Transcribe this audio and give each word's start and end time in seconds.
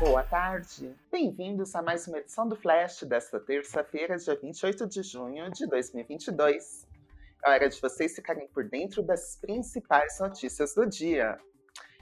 Boa 0.00 0.24
tarde! 0.24 0.92
Bem-vindos 1.10 1.74
a 1.76 1.80
mais 1.80 2.08
uma 2.08 2.18
edição 2.18 2.48
do 2.48 2.56
Flash 2.56 3.04
desta 3.04 3.38
terça-feira, 3.38 4.18
dia 4.18 4.34
28 4.34 4.88
de 4.88 5.02
junho 5.04 5.48
de 5.52 5.66
2022. 5.68 6.84
É 7.44 7.50
hora 7.50 7.68
de 7.68 7.80
vocês 7.80 8.14
ficarem 8.14 8.48
por 8.48 8.68
dentro 8.68 9.04
das 9.04 9.36
principais 9.36 10.18
notícias 10.18 10.74
do 10.74 10.84
dia. 10.84 11.38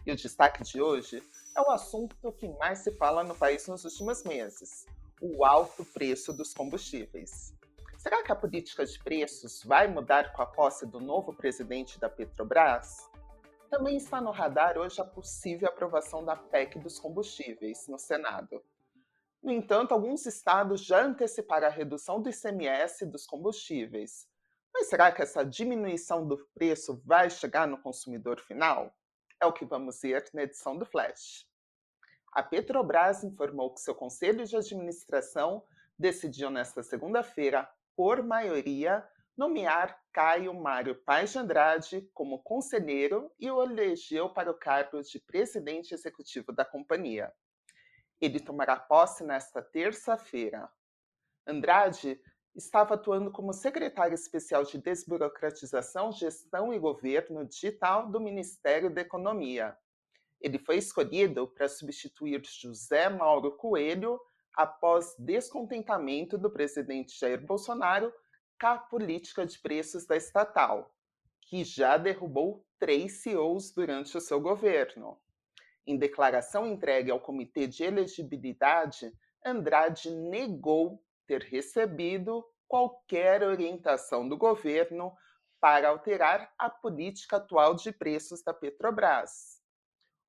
E 0.06 0.12
o 0.12 0.16
destaque 0.16 0.62
de 0.62 0.80
hoje 0.80 1.22
é 1.54 1.60
o 1.60 1.70
assunto 1.70 2.32
que 2.32 2.48
mais 2.58 2.78
se 2.78 2.92
fala 2.92 3.22
no 3.22 3.34
país 3.34 3.68
nos 3.68 3.84
últimos 3.84 4.24
meses: 4.24 4.86
o 5.20 5.44
alto 5.44 5.84
preço 5.84 6.32
dos 6.32 6.54
combustíveis. 6.54 7.54
Será 7.98 8.22
que 8.22 8.32
a 8.32 8.36
política 8.36 8.86
de 8.86 8.98
preços 8.98 9.62
vai 9.64 9.86
mudar 9.86 10.32
com 10.32 10.40
a 10.40 10.46
posse 10.46 10.86
do 10.86 10.98
novo 10.98 11.34
presidente 11.34 12.00
da 12.00 12.08
Petrobras? 12.08 13.11
Também 13.72 13.96
está 13.96 14.20
no 14.20 14.30
radar 14.30 14.76
hoje 14.76 15.00
a 15.00 15.04
possível 15.04 15.66
aprovação 15.66 16.22
da 16.22 16.36
PEC 16.36 16.78
dos 16.78 16.98
combustíveis 16.98 17.88
no 17.88 17.98
Senado. 17.98 18.62
No 19.42 19.50
entanto, 19.50 19.92
alguns 19.92 20.26
estados 20.26 20.84
já 20.84 21.02
anteciparam 21.02 21.68
a 21.68 21.70
redução 21.70 22.20
do 22.20 22.28
ICMS 22.28 23.06
dos 23.06 23.24
combustíveis. 23.24 24.28
Mas 24.74 24.90
será 24.90 25.10
que 25.10 25.22
essa 25.22 25.42
diminuição 25.42 26.28
do 26.28 26.36
preço 26.52 27.00
vai 27.02 27.30
chegar 27.30 27.66
no 27.66 27.80
consumidor 27.80 28.40
final? 28.40 28.94
É 29.40 29.46
o 29.46 29.52
que 29.54 29.64
vamos 29.64 30.02
ver 30.02 30.22
na 30.34 30.42
edição 30.42 30.76
do 30.76 30.84
Flash. 30.84 31.48
A 32.30 32.42
Petrobras 32.42 33.24
informou 33.24 33.72
que 33.72 33.80
seu 33.80 33.94
conselho 33.94 34.44
de 34.44 34.54
administração 34.54 35.64
decidiu 35.98 36.50
nesta 36.50 36.82
segunda-feira, 36.82 37.66
por 37.96 38.22
maioria, 38.22 39.02
nomear 39.36 39.98
Caio 40.12 40.52
Mário 40.52 40.94
Paz 40.94 41.32
de 41.32 41.38
Andrade 41.38 42.10
como 42.12 42.42
conselheiro 42.42 43.32
e 43.38 43.50
o 43.50 43.62
elegeu 43.62 44.28
para 44.30 44.50
o 44.50 44.58
cargo 44.58 45.02
de 45.02 45.18
presidente 45.18 45.94
executivo 45.94 46.52
da 46.52 46.64
companhia. 46.64 47.32
Ele 48.20 48.38
tomará 48.38 48.76
posse 48.76 49.24
nesta 49.24 49.62
terça-feira. 49.62 50.70
Andrade 51.46 52.20
estava 52.54 52.94
atuando 52.94 53.30
como 53.30 53.52
secretário 53.52 54.14
especial 54.14 54.62
de 54.64 54.78
desburocratização, 54.78 56.12
gestão 56.12 56.72
e 56.72 56.78
governo 56.78 57.44
digital 57.46 58.10
do 58.10 58.20
Ministério 58.20 58.92
da 58.92 59.00
Economia. 59.00 59.76
Ele 60.40 60.58
foi 60.58 60.76
escolhido 60.76 61.48
para 61.48 61.68
substituir 61.68 62.42
José 62.44 63.08
Mauro 63.08 63.56
Coelho 63.56 64.20
após 64.54 65.14
descontentamento 65.18 66.36
do 66.36 66.50
presidente 66.50 67.18
Jair 67.18 67.44
Bolsonaro 67.44 68.12
a 68.70 68.78
política 68.78 69.44
de 69.44 69.58
preços 69.58 70.06
da 70.06 70.16
estatal, 70.16 70.94
que 71.40 71.64
já 71.64 71.96
derrubou 71.96 72.64
três 72.78 73.22
CEOs 73.22 73.72
durante 73.72 74.16
o 74.16 74.20
seu 74.20 74.40
governo. 74.40 75.18
Em 75.86 75.96
declaração 75.96 76.66
entregue 76.66 77.10
ao 77.10 77.20
Comitê 77.20 77.66
de 77.66 77.82
Elegibilidade, 77.82 79.12
Andrade 79.44 80.10
negou 80.10 81.02
ter 81.26 81.42
recebido 81.42 82.44
qualquer 82.68 83.42
orientação 83.42 84.28
do 84.28 84.36
governo 84.36 85.12
para 85.60 85.88
alterar 85.88 86.52
a 86.58 86.70
política 86.70 87.36
atual 87.36 87.74
de 87.74 87.92
preços 87.92 88.42
da 88.42 88.54
Petrobras. 88.54 89.60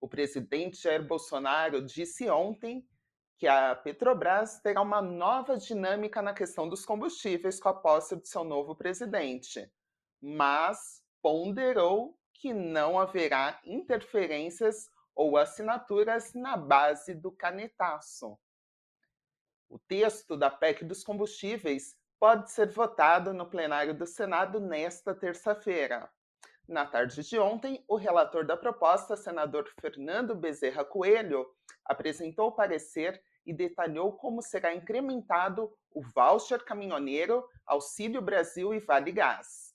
O 0.02 0.08
presidente 0.08 0.81
Jair 0.81 1.08
Bolsonaro 1.08 1.81
disse 1.81 2.30
ontem 2.30 2.86
que 3.38 3.48
a 3.48 3.76
Petrobras 3.76 4.59
terá 4.62 4.81
uma 4.81 5.02
nova 5.02 5.58
dinâmica 5.58 6.22
na 6.22 6.34
questão 6.34 6.70
dos 6.70 6.86
combustíveis 6.86 7.59
com 7.59 7.70
a 7.70 7.73
posse 7.73 8.16
do 8.16 8.25
seu 8.25 8.44
novo 8.44 8.75
presidente, 8.75 9.72
mas 10.22 11.03
ponderou 11.22 12.17
que 12.34 12.53
não 12.53 13.00
haverá 13.00 13.59
interferências 13.66 14.90
ou 15.16 15.38
assinaturas 15.38 16.34
na 16.34 16.58
base 16.58 17.14
do 17.14 17.31
canetaço. 17.31 18.38
O 19.70 19.80
texto 19.80 20.38
da 20.38 20.50
PEC 20.50 20.86
dos 20.86 21.03
combustíveis 21.03 21.96
pode 22.19 22.52
ser 22.52 22.69
votado 22.69 23.34
no 23.34 23.50
plenário 23.50 23.94
do 23.94 24.06
Senado 24.06 24.59
nesta 24.59 25.13
terça-feira. 25.13 26.09
Na 26.68 26.86
tarde 26.86 27.22
de 27.22 27.38
ontem, 27.38 27.84
o 27.88 27.97
relator 27.97 28.46
da 28.46 28.56
proposta, 28.56 29.18
senador 29.18 29.69
Fernando 29.81 30.34
Bezerra 30.34 30.86
Coelho, 30.86 31.46
apresentou 31.84 32.52
parecer 32.52 33.22
e 33.46 33.54
detalhou 33.54 34.14
como 34.14 34.42
será 34.42 34.74
incrementado 34.74 35.72
o 35.92 36.02
voucher 36.02 36.64
caminhoneiro, 36.64 37.48
Auxílio 37.66 38.22
Brasil 38.22 38.74
e 38.74 38.80
Vale 38.80 39.12
Gás. 39.12 39.74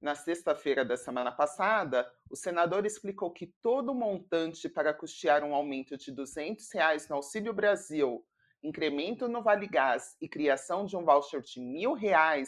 Na 0.00 0.14
sexta-feira 0.14 0.84
da 0.84 0.96
semana 0.96 1.32
passada, 1.32 2.10
o 2.28 2.36
senador 2.36 2.84
explicou 2.84 3.30
que 3.30 3.46
todo 3.62 3.92
o 3.92 3.94
montante 3.94 4.68
para 4.68 4.92
custear 4.92 5.42
um 5.42 5.54
aumento 5.54 5.96
de 5.96 6.12
200 6.12 6.70
reais 6.72 7.08
no 7.08 7.16
Auxílio 7.16 7.54
Brasil, 7.54 8.22
incremento 8.62 9.28
no 9.28 9.42
Vale 9.42 9.66
Gás 9.66 10.16
e 10.20 10.28
criação 10.28 10.84
de 10.84 10.96
um 10.96 11.04
voucher 11.04 11.40
de 11.40 11.60
R$ 11.60 11.86
1.000 11.86 12.46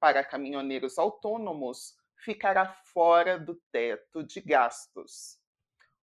para 0.00 0.24
caminhoneiros 0.24 0.98
autônomos 0.98 1.94
ficará 2.16 2.66
fora 2.66 3.38
do 3.38 3.54
teto 3.70 4.24
de 4.24 4.40
gastos. 4.40 5.38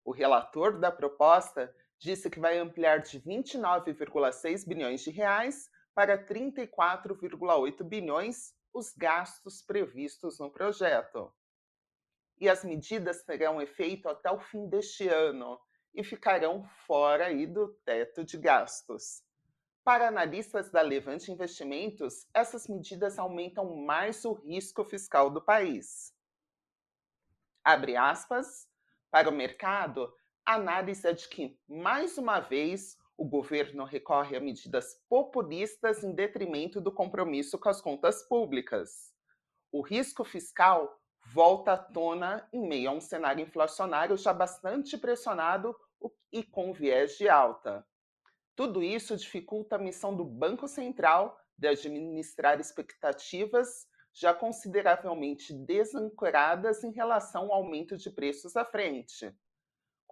O 0.06 0.12
relator 0.12 0.80
da 0.80 0.92
proposta 0.92 1.74
disse 2.04 2.30
que 2.30 2.40
vai 2.40 2.58
ampliar 2.58 3.00
de 3.00 3.20
29,6 3.22 4.68
bilhões 4.68 5.02
de 5.02 5.10
reais 5.10 5.70
para 5.96 6.18
34,8 6.18 7.82
bilhões 7.84 8.54
os 8.74 8.94
gastos 8.94 9.62
previstos 9.62 10.38
no 10.38 10.52
projeto. 10.52 11.34
E 12.42 12.50
as 12.50 12.64
medidas 12.64 13.24
terão 13.24 13.62
efeito 13.62 14.10
até 14.10 14.30
o 14.30 14.40
fim 14.40 14.68
deste 14.68 15.08
ano 15.08 15.58
e 15.96 16.04
ficarão 16.04 16.68
fora 16.86 17.28
aí 17.28 17.48
do 17.48 17.70
teto 17.86 18.26
de 18.26 18.38
gastos. 18.38 19.24
Para 19.82 20.08
analistas 20.08 20.70
da 20.72 20.82
Levante 20.82 21.32
Investimentos, 21.32 22.28
essas 22.34 22.68
medidas 22.68 23.18
aumentam 23.18 23.78
mais 23.78 24.26
o 24.26 24.34
risco 24.34 24.84
fiscal 24.84 25.30
do 25.30 25.42
país. 25.42 26.14
Abre 27.64 27.96
aspas, 27.96 28.68
para 29.10 29.30
o 29.30 29.32
mercado, 29.32 30.14
a 30.46 30.56
análise 30.56 31.08
é 31.08 31.14
de 31.14 31.28
que, 31.30 31.58
mais 31.68 32.18
uma 32.18 32.40
vez, 32.40 32.98
o 33.18 33.26
governo 33.26 33.86
recorre 33.86 34.36
a 34.36 34.40
medidas 34.40 35.00
populistas 35.08 36.04
em 36.04 36.14
detrimento 36.14 36.82
do 36.82 36.92
compromisso 36.92 37.58
com 37.58 37.70
as 37.70 37.82
contas 37.82 38.28
públicas. 38.28 39.14
O 39.72 39.82
risco 39.82 40.24
fiscal 40.24 41.00
volta 41.34 41.74
à 41.74 41.78
tona 41.78 42.48
em 42.52 42.68
meio 42.68 42.90
a 42.90 42.94
um 42.94 43.00
cenário 43.00 43.42
inflacionário 43.42 44.18
já 44.18 44.34
bastante 44.34 44.98
pressionado 44.98 45.76
e 46.32 46.44
com 46.44 46.74
viés 46.74 47.18
de 47.18 47.30
alta. 47.30 47.86
Tudo 48.56 48.84
isso 48.84 49.16
dificulta 49.16 49.78
a 49.78 49.80
missão 49.80 50.16
do 50.16 50.26
Banco 50.26 50.68
Central 50.68 51.40
de 51.58 51.68
administrar 51.68 52.60
expectativas 52.60 53.88
já 54.12 54.34
consideravelmente 54.34 55.54
desancoradas 55.54 56.84
em 56.84 56.92
relação 56.92 57.46
ao 57.46 57.64
aumento 57.64 57.98
de 57.98 58.12
preços 58.12 58.56
à 58.56 58.66
frente. 58.66 59.34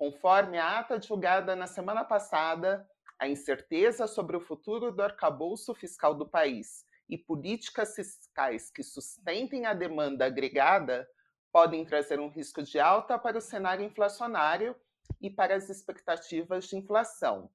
Conforme 0.01 0.57
a 0.57 0.79
ata 0.79 0.97
divulgada 0.97 1.56
na 1.56 1.67
semana 1.67 2.03
passada, 2.03 2.89
a 3.19 3.28
incerteza 3.28 4.07
sobre 4.07 4.35
o 4.35 4.41
futuro 4.41 4.91
do 4.91 5.03
arcabouço 5.03 5.75
fiscal 5.75 6.16
do 6.16 6.28
país 6.28 6.84
e 7.07 7.19
políticas 7.19 7.94
fiscais 7.94 8.72
que 8.72 8.81
sustentem 8.81 9.67
a 9.67 9.75
demanda 9.75 10.25
agregada 10.25 11.07
podem 11.51 11.85
trazer 11.85 12.19
um 12.19 12.29
risco 12.29 12.63
de 12.63 12.79
alta 12.79 13.19
para 13.19 13.38
o 13.38 13.41
cenário 13.41 13.85
inflacionário 13.85 14.75
e 15.22 15.29
para 15.29 15.56
as 15.56 15.69
expectativas 15.69 16.66
de 16.66 16.78
inflação. 16.78 17.51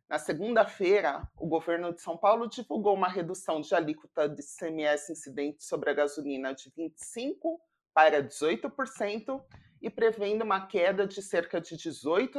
Na 0.09 0.19
segunda-feira, 0.19 1.29
o 1.37 1.47
governo 1.47 1.93
de 1.93 2.01
São 2.01 2.17
Paulo 2.17 2.49
divulgou 2.49 2.95
uma 2.95 3.09
redução 3.09 3.61
de 3.61 3.75
alíquota 3.75 4.29
de 4.29 4.41
ICMS 4.41 5.13
incidente 5.13 5.65
sobre 5.65 5.91
a 5.91 5.95
gasolina 5.95 6.55
de 6.55 6.71
25 6.71 7.61
para 7.99 8.23
18% 8.23 9.43
e 9.83 9.91
prevendo 9.91 10.43
uma 10.43 10.69
queda 10.69 11.05
de 11.05 11.21
cerca 11.21 11.61
de 11.61 11.77
18, 11.77 12.39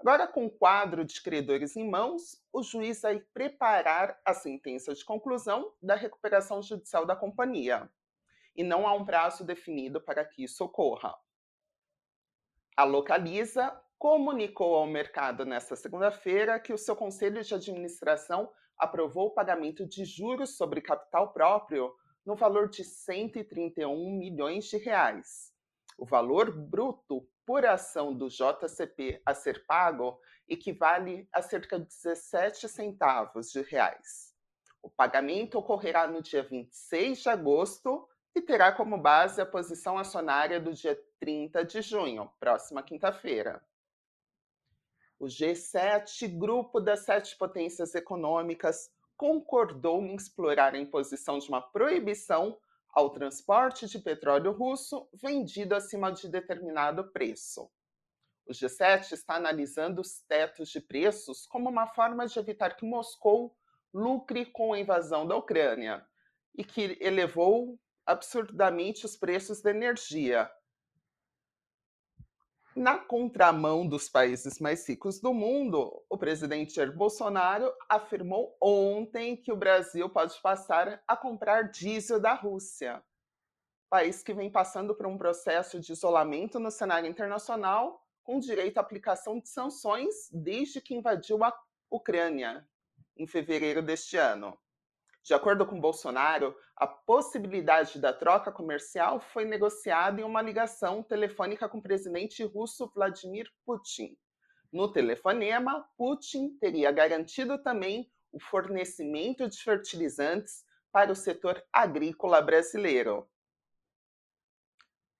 Agora, 0.00 0.26
com 0.26 0.46
o 0.46 0.50
quadro 0.50 1.04
de 1.04 1.20
credores 1.22 1.76
em 1.76 1.88
mãos, 1.88 2.42
o 2.52 2.62
juiz 2.62 3.02
vai 3.02 3.20
preparar 3.34 4.18
a 4.24 4.32
sentença 4.32 4.94
de 4.94 5.04
conclusão 5.04 5.74
da 5.80 5.94
recuperação 5.94 6.62
judicial 6.62 7.04
da 7.04 7.14
companhia. 7.14 7.88
E 8.56 8.64
não 8.64 8.86
há 8.86 8.94
um 8.94 9.04
prazo 9.04 9.44
definido 9.44 10.00
para 10.00 10.24
que 10.24 10.42
isso 10.42 10.64
ocorra. 10.64 11.14
A 12.74 12.84
Localiza 12.84 13.78
comunicou 13.98 14.74
ao 14.74 14.86
mercado 14.86 15.44
nesta 15.44 15.76
segunda-feira 15.76 16.58
que 16.58 16.72
o 16.72 16.78
seu 16.78 16.96
conselho 16.96 17.44
de 17.44 17.54
administração 17.54 18.50
aprovou 18.80 19.26
o 19.26 19.34
pagamento 19.34 19.86
de 19.86 20.04
juros 20.04 20.56
sobre 20.56 20.80
capital 20.80 21.32
próprio 21.32 21.94
no 22.24 22.34
valor 22.34 22.68
de 22.68 22.82
131 22.82 24.18
milhões 24.18 24.64
de 24.64 24.78
reais. 24.78 25.52
O 25.98 26.06
valor 26.06 26.50
bruto 26.50 27.28
por 27.44 27.66
ação 27.66 28.14
do 28.14 28.28
JCP 28.28 29.20
a 29.24 29.34
ser 29.34 29.66
pago 29.66 30.18
equivale 30.48 31.28
a 31.32 31.42
cerca 31.42 31.78
de 31.78 31.86
17 31.86 32.68
centavos 32.68 33.50
de 33.50 33.60
reais. 33.62 34.34
O 34.82 34.88
pagamento 34.88 35.58
ocorrerá 35.58 36.06
no 36.06 36.22
dia 36.22 36.42
26 36.42 37.22
de 37.22 37.28
agosto 37.28 38.08
e 38.34 38.40
terá 38.40 38.72
como 38.72 38.96
base 38.96 39.40
a 39.40 39.46
posição 39.46 39.98
acionária 39.98 40.58
do 40.58 40.72
dia 40.72 40.98
30 41.18 41.64
de 41.64 41.82
junho, 41.82 42.30
próxima 42.38 42.82
quinta-feira. 42.82 43.62
O 45.20 45.26
G7, 45.26 46.26
grupo 46.28 46.80
das 46.80 47.00
sete 47.00 47.36
potências 47.36 47.94
econômicas, 47.94 48.90
concordou 49.18 50.02
em 50.02 50.14
explorar 50.14 50.74
a 50.74 50.78
imposição 50.78 51.38
de 51.38 51.46
uma 51.46 51.60
proibição 51.60 52.58
ao 52.88 53.10
transporte 53.10 53.86
de 53.86 53.98
petróleo 53.98 54.50
russo 54.50 55.06
vendido 55.12 55.74
acima 55.74 56.10
de 56.10 56.26
determinado 56.26 57.12
preço. 57.12 57.70
O 58.46 58.52
G7 58.52 59.12
está 59.12 59.34
analisando 59.34 60.00
os 60.00 60.22
tetos 60.22 60.70
de 60.70 60.80
preços 60.80 61.44
como 61.44 61.68
uma 61.68 61.86
forma 61.86 62.26
de 62.26 62.38
evitar 62.38 62.74
que 62.74 62.86
Moscou 62.86 63.54
lucre 63.92 64.46
com 64.46 64.72
a 64.72 64.80
invasão 64.80 65.26
da 65.26 65.36
Ucrânia 65.36 66.02
e 66.56 66.64
que 66.64 66.96
elevou 66.98 67.78
absurdamente 68.06 69.04
os 69.04 69.18
preços 69.18 69.60
da 69.60 69.70
energia, 69.70 70.50
na 72.80 72.96
contramão 72.96 73.86
dos 73.86 74.08
países 74.08 74.58
mais 74.58 74.88
ricos 74.88 75.20
do 75.20 75.34
mundo, 75.34 76.02
o 76.08 76.16
presidente 76.16 76.76
Jair 76.76 76.96
Bolsonaro 76.96 77.70
afirmou 77.86 78.56
ontem 78.58 79.36
que 79.36 79.52
o 79.52 79.56
Brasil 79.56 80.08
pode 80.08 80.40
passar 80.40 81.02
a 81.06 81.14
comprar 81.14 81.70
diesel 81.70 82.18
da 82.18 82.32
Rússia, 82.32 83.04
país 83.90 84.22
que 84.22 84.32
vem 84.32 84.50
passando 84.50 84.94
por 84.94 85.06
um 85.06 85.18
processo 85.18 85.78
de 85.78 85.92
isolamento 85.92 86.58
no 86.58 86.70
cenário 86.70 87.06
internacional, 87.06 88.02
com 88.22 88.40
direito 88.40 88.78
à 88.78 88.80
aplicação 88.80 89.38
de 89.38 89.50
sanções 89.50 90.30
desde 90.32 90.80
que 90.80 90.94
invadiu 90.94 91.44
a 91.44 91.54
Ucrânia 91.90 92.66
em 93.14 93.26
fevereiro 93.26 93.82
deste 93.82 94.16
ano. 94.16 94.58
De 95.22 95.34
acordo 95.34 95.66
com 95.66 95.80
Bolsonaro, 95.80 96.56
a 96.76 96.86
possibilidade 96.86 98.00
da 98.00 98.12
troca 98.12 98.50
comercial 98.50 99.20
foi 99.20 99.44
negociada 99.44 100.20
em 100.20 100.24
uma 100.24 100.40
ligação 100.40 101.02
telefônica 101.02 101.68
com 101.68 101.78
o 101.78 101.82
presidente 101.82 102.42
russo 102.42 102.90
Vladimir 102.94 103.46
Putin. 103.66 104.16
No 104.72 104.90
telefonema, 104.90 105.86
Putin 105.96 106.56
teria 106.58 106.90
garantido 106.90 107.62
também 107.62 108.10
o 108.32 108.40
fornecimento 108.40 109.48
de 109.48 109.62
fertilizantes 109.62 110.64
para 110.92 111.12
o 111.12 111.16
setor 111.16 111.62
agrícola 111.72 112.40
brasileiro. 112.40 113.28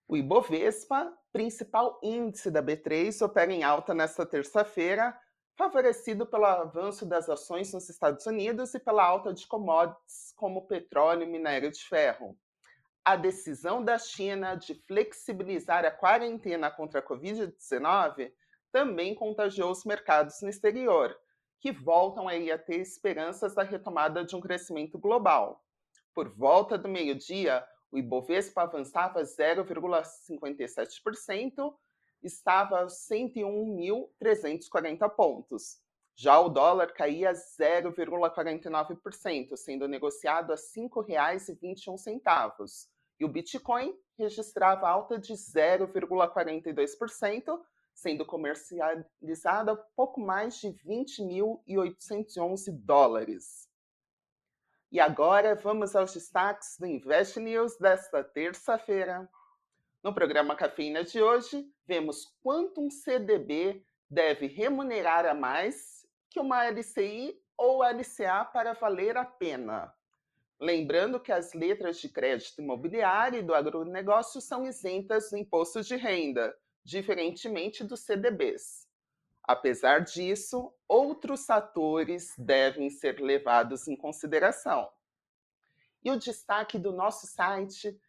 O 0.08 0.16
Ibovespa, 0.16 1.16
principal 1.32 2.00
índice 2.02 2.50
da 2.50 2.62
B3, 2.62 3.24
opera 3.24 3.52
em 3.52 3.62
alta 3.62 3.94
nesta 3.94 4.26
terça-feira, 4.26 5.16
favorecido 5.56 6.26
pelo 6.26 6.46
avanço 6.46 7.06
das 7.06 7.28
ações 7.28 7.72
nos 7.72 7.88
Estados 7.88 8.26
Unidos 8.26 8.74
e 8.74 8.78
pela 8.78 9.04
alta 9.04 9.32
de 9.32 9.46
commodities 9.46 10.32
como 10.36 10.66
petróleo 10.66 11.22
e 11.22 11.26
minério 11.26 11.70
de 11.70 11.82
ferro. 11.84 12.36
A 13.04 13.16
decisão 13.16 13.84
da 13.84 13.98
China 13.98 14.54
de 14.54 14.74
flexibilizar 14.86 15.84
a 15.84 15.90
quarentena 15.90 16.70
contra 16.70 17.00
a 17.00 17.02
Covid-19 17.02 18.32
também 18.70 19.14
contagiou 19.14 19.70
os 19.70 19.84
mercados 19.84 20.40
no 20.42 20.48
exterior, 20.48 21.16
que 21.60 21.72
voltam 21.72 22.28
aí 22.28 22.52
a 22.52 22.58
ter 22.58 22.76
esperanças 22.76 23.54
da 23.54 23.62
retomada 23.62 24.24
de 24.24 24.36
um 24.36 24.40
crescimento 24.40 24.98
global. 24.98 25.64
Por 26.14 26.28
volta 26.28 26.78
do 26.78 26.88
meio-dia, 26.88 27.66
o 27.90 27.98
Ibovespa 27.98 28.62
avançava 28.62 29.22
0,57%, 29.22 31.74
estava 32.22 32.80
aos 32.80 33.08
101.340 33.08 35.10
pontos. 35.10 35.80
Já 36.14 36.38
o 36.38 36.48
dólar 36.48 36.92
caía 36.92 37.32
0,49%, 37.32 39.56
sendo 39.56 39.88
negociado 39.88 40.52
a 40.52 40.56
R$ 40.56 40.60
5,21. 40.60 42.86
E 43.18 43.24
o 43.24 43.28
Bitcoin 43.28 43.98
registrava 44.18 44.86
alta 44.88 45.18
de 45.18 45.32
0,42%, 45.32 47.58
sendo 47.94 48.26
comercializado 48.26 49.70
a 49.70 49.76
pouco 49.76 50.20
mais 50.20 50.60
de 50.60 50.68
20.811 50.68 52.70
dólares. 52.70 53.70
E 54.92 54.98
agora 54.98 55.54
vamos 55.54 55.94
aos 55.94 56.12
destaques 56.12 56.76
do 56.78 56.86
Invest 56.86 57.38
News 57.38 57.78
desta 57.78 58.24
terça-feira. 58.24 59.28
No 60.02 60.14
programa 60.14 60.56
Cafeína 60.56 61.04
de 61.04 61.20
hoje, 61.20 61.70
vemos 61.86 62.24
quanto 62.42 62.80
um 62.80 62.90
CDB 62.90 63.84
deve 64.08 64.46
remunerar 64.46 65.26
a 65.26 65.34
mais 65.34 66.06
que 66.30 66.40
uma 66.40 66.64
LCI 66.64 67.38
ou 67.54 67.84
LCA 67.84 68.46
para 68.46 68.72
valer 68.72 69.18
a 69.18 69.26
pena. 69.26 69.92
Lembrando 70.58 71.20
que 71.20 71.30
as 71.30 71.52
letras 71.52 72.00
de 72.00 72.08
crédito 72.08 72.62
imobiliário 72.62 73.40
e 73.40 73.42
do 73.42 73.54
agronegócio 73.54 74.40
são 74.40 74.66
isentas 74.66 75.30
do 75.30 75.36
imposto 75.36 75.82
de 75.82 75.96
renda, 75.96 76.56
diferentemente 76.82 77.84
dos 77.84 78.00
CDBs. 78.00 78.88
Apesar 79.42 80.00
disso, 80.00 80.72
outros 80.88 81.44
fatores 81.44 82.34
devem 82.38 82.88
ser 82.88 83.20
levados 83.20 83.86
em 83.86 83.96
consideração. 83.96 84.90
E 86.02 86.10
o 86.10 86.18
destaque 86.18 86.78
do 86.78 86.90
nosso 86.90 87.26
site 87.26 88.00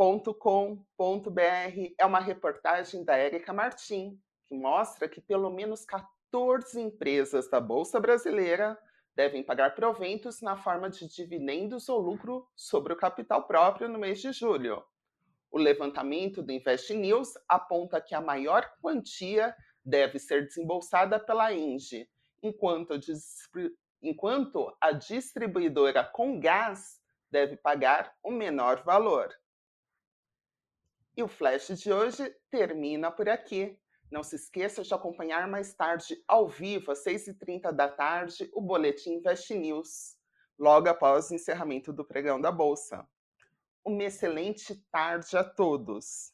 investnews.com.br 0.00 1.94
é 1.98 2.06
uma 2.06 2.20
reportagem 2.20 3.04
da 3.04 3.16
Érica 3.16 3.52
Martim, 3.52 4.16
que 4.46 4.54
mostra 4.54 5.08
que 5.08 5.20
pelo 5.20 5.50
menos 5.50 5.84
14 5.84 6.80
empresas 6.80 7.50
da 7.50 7.60
Bolsa 7.60 7.98
Brasileira 7.98 8.78
devem 9.16 9.42
pagar 9.42 9.74
proventos 9.74 10.40
na 10.40 10.56
forma 10.56 10.88
de 10.88 11.08
dividendos 11.08 11.88
ou 11.88 11.98
lucro 11.98 12.46
sobre 12.54 12.92
o 12.92 12.96
capital 12.96 13.48
próprio 13.48 13.88
no 13.88 13.98
mês 13.98 14.20
de 14.20 14.30
julho. 14.30 14.84
O 15.50 15.58
levantamento 15.58 16.44
do 16.44 16.52
Invest 16.52 16.94
News 16.94 17.32
aponta 17.48 18.00
que 18.00 18.14
a 18.14 18.20
maior 18.20 18.70
quantia 18.80 19.52
deve 19.84 20.20
ser 20.20 20.46
desembolsada 20.46 21.18
pela 21.18 21.52
Engie, 21.52 22.08
enquanto 22.40 22.94
enquanto 24.00 24.72
a 24.80 24.92
distribuidora 24.92 26.04
com 26.04 26.38
gás 26.38 27.00
deve 27.32 27.56
pagar 27.56 28.14
o 28.22 28.30
menor 28.30 28.84
valor. 28.84 29.34
E 31.18 31.22
o 31.22 31.26
flash 31.26 31.76
de 31.76 31.92
hoje 31.92 32.32
termina 32.48 33.10
por 33.10 33.28
aqui. 33.28 33.76
Não 34.08 34.22
se 34.22 34.36
esqueça 34.36 34.84
de 34.84 34.94
acompanhar 34.94 35.48
mais 35.48 35.74
tarde, 35.74 36.16
ao 36.28 36.46
vivo, 36.46 36.92
às 36.92 37.02
6h30 37.02 37.72
da 37.72 37.88
tarde, 37.88 38.48
o 38.54 38.60
Boletim 38.60 39.14
Invest 39.14 39.52
News, 39.52 40.16
logo 40.56 40.88
após 40.88 41.28
o 41.28 41.34
encerramento 41.34 41.92
do 41.92 42.04
pregão 42.04 42.40
da 42.40 42.52
Bolsa. 42.52 43.04
Uma 43.84 44.04
excelente 44.04 44.80
tarde 44.92 45.36
a 45.36 45.42
todos. 45.42 46.32